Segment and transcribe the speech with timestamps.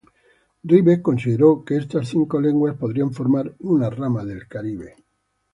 [0.63, 4.95] Rivet consideró que estas cinco lenguas podrían formar una rama del caribe.